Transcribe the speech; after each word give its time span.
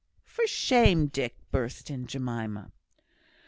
"For 0.25 0.47
shame! 0.47 1.05
Dick," 1.09 1.35
burst 1.51 1.91
in 1.91 2.07
Jemima. 2.07 2.71